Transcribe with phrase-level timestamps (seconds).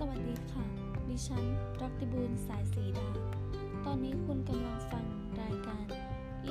[0.00, 0.64] สวัสดีค่ะ
[1.08, 1.44] ดิฉัน
[1.80, 3.08] รักติบูลสายสีดา
[3.84, 5.04] ตอนนี้คุณกำลังฟัง
[5.40, 5.84] รายการ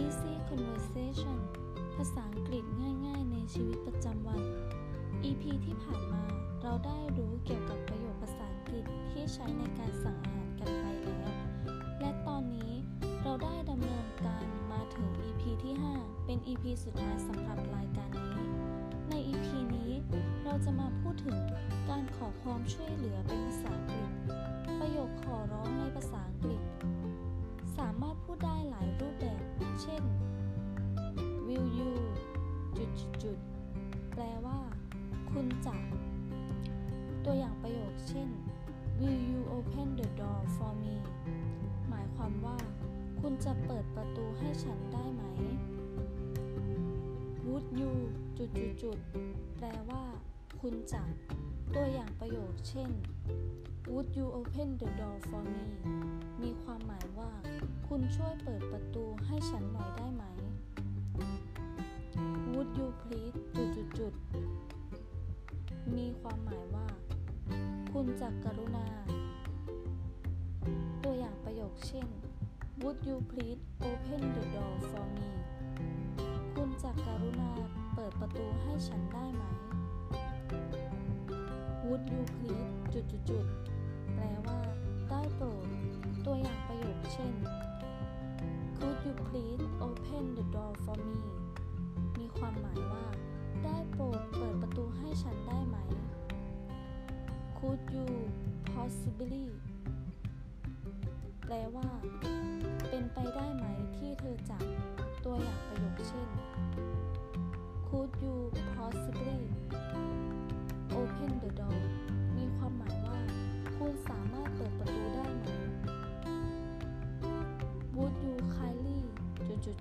[0.01, 1.39] Easy Conversation
[1.95, 2.63] ภาษาอังกฤษ
[3.05, 4.41] ง่าย ๆ ในชีวิตประจำวัน
[5.23, 6.23] EP ที่ผ่านมา
[6.61, 11.43] เราได้รู้เกี่ยวกับประโยคภาษาอังกฤษที่ใช้ในการสั่งอาหารกันไปแล้ว
[11.99, 12.71] และตอนนี้
[13.23, 18.45] เราได้ดำเนินการมาถึง EP ที่ 5 เป็น EP สุดท้ายสำหรับรายการนี้
[19.09, 19.47] ใน EP
[20.53, 21.37] เราจะมาพูดถึง
[21.89, 24.11] การขอความช่วยเหลือเป็นภาษาอังกฤษ
[24.79, 26.61] ประโยคขอร้องในภาษาอังกฤษ
[27.77, 29.41] สามารถพูดได้หลายรูปแบบ
[29.81, 30.03] เช่น
[31.47, 31.93] will you
[32.77, 33.37] จุดจุดจุด
[34.13, 34.59] แปลว่า
[35.31, 35.75] คุณจะ
[37.25, 38.29] ตัวอย่างประโยคเช่น
[38.99, 40.95] will you open the door for me
[41.89, 42.57] หมายความว่า
[43.21, 45.23] คุณจะเปิดประตูให้ฉันได้ไหม
[47.45, 47.91] would you
[48.37, 48.97] จุดจุดจุด
[49.59, 50.03] แปลว่า
[50.67, 51.03] คุณจะ
[51.75, 52.91] ตัวอย่างประโยค เช่น
[53.91, 55.65] would you open the door for me
[56.41, 57.31] มีความหมายว่า
[57.87, 60.23] คุณช่วยเปิดประตูให้ฉันหน่อยได้ไหม
[62.53, 64.13] would you please จุดจุดจุด
[65.97, 66.87] มีความหมายว่า
[67.93, 68.85] คุณจะกรุณา
[71.03, 72.07] ตัวอย่างประโยคเช่น
[72.81, 75.31] would you please open the door for me
[76.55, 77.51] คุณจะกรุณา
[77.95, 79.43] เปิดประตูให้ฉันได้ไหม
[81.87, 83.45] would you please จุดจุดจุด
[84.15, 84.59] แปลว่า
[85.09, 85.65] ได้โปรด
[86.25, 87.33] ตัวอย่างประโยคเช่น
[88.77, 91.19] could you please open the door for me
[92.17, 93.05] มีความหมายว่า
[93.63, 95.77] ได้โปรดเปิดประตูให้ฉันได้ไหม
[97.57, 98.07] could you
[98.73, 99.45] possibly
[101.45, 101.87] แปลว่า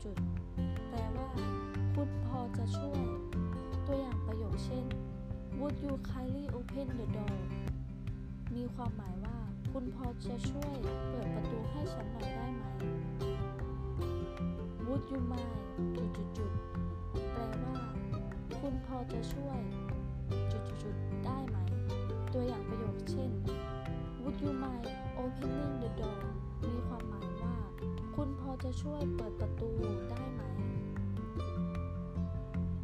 [0.02, 0.18] จุด
[0.88, 1.28] แปลว่า
[1.94, 3.02] คุณพอจะช่วย
[3.86, 4.86] ตัวอย่างประโยคเช่น
[5.58, 7.36] would you kindly open the door
[8.54, 9.36] มีความหมายว่า
[9.72, 10.74] คุณพอจะช่วย
[11.08, 12.62] เปิดประตูให้ฉันหน่อยได้ไหม
[14.86, 15.52] would you mind
[15.96, 16.52] จุดจุดจุด
[17.32, 17.76] แปลว่า
[18.60, 19.60] คุณพอจะช่วย
[20.50, 21.56] จุดจุดจุดได้ไหม
[22.32, 23.30] ตัวอย่างประโยคเช่น
[24.22, 24.86] would you mind
[25.22, 26.22] opening the door
[26.62, 27.31] มีความหมาย
[28.64, 29.70] จะช่วยเปิดประตู
[30.10, 30.42] ได้ไหม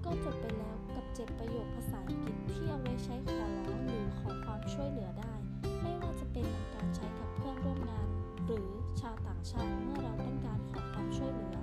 [0.04, 5.34] ก็จบไปแล้วกับ 7 ประโยคภาษาอังกฤษที่เอาไว้ใช้ขอร้องหรือขอความช่วยเหลือได้
[5.82, 8.08] ไม่ว่าจะเป็นการใช้กับเพื่อนร่วมงาน
[8.46, 8.68] หรือ
[9.00, 11.56] ชาวต่างชาติเมื่อเราต้องการขอความช่วยเหลือ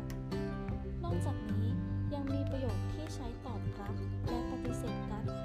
[1.04, 1.68] นอกจากนี้
[2.14, 3.94] ยังมีประโยคที่ใช้ตอบรับ
[4.26, 5.42] และปฏิเสธการข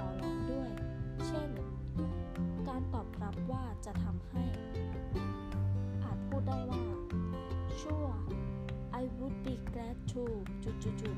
[10.13, 11.17] glad to จุดจุดจุด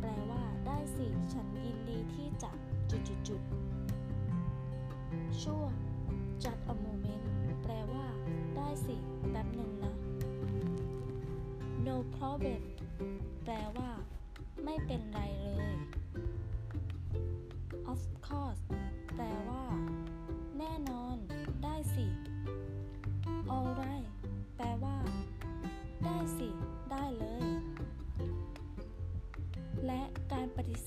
[0.00, 2.50] แปลว่าได้สิฉันยินดีที่จะ
[2.90, 3.40] จุดจุดจุด
[5.40, 5.72] sure
[6.42, 7.24] just a moment
[7.62, 8.04] แปลว่า
[8.56, 8.96] ได้สิ
[9.30, 9.94] แป๊บหนึ่งนะ
[11.86, 12.62] no problem
[13.44, 13.90] แปลว่า
[14.64, 15.76] ไม่เป็นไรเลย
[17.92, 18.62] of course
[19.16, 19.61] แปลว่า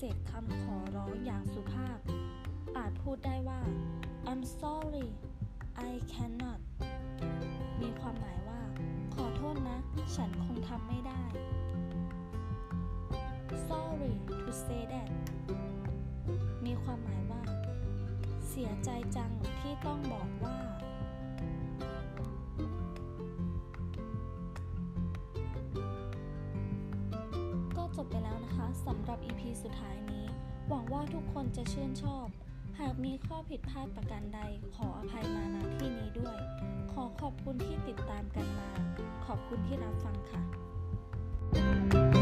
[0.00, 1.98] สธคำขอร้องอย่างสุภาพ
[2.76, 3.60] อาจพูดได้ว่า
[4.30, 5.08] I'm sorry
[5.88, 6.60] I cannot
[7.80, 8.60] มีความหมายว่า
[9.14, 9.78] ขอโทษนะ
[10.14, 11.22] ฉันคงทำไม่ได้
[13.68, 14.12] sorry
[14.42, 15.10] to say that
[16.66, 17.42] มีความหมายว่า
[18.48, 19.30] เสียใจจัง
[19.60, 20.56] ที่ต้องบอกว่า
[27.76, 30.26] ก็จบไปแล้วนะคะ สำหรับ EP สุดท้ายนี้
[30.68, 32.26] หวังว่าทุกคนจะชื่นชอบ
[32.78, 34.40] หากมีข้อผิดพลาดประการใด
[34.74, 36.38] ขออภัยมาณที่นี้ด้วย
[36.92, 38.68] ขอขอบคุณที่ติดตามกันมา
[39.26, 42.15] ขอบคุณที่รับฟังค่ะ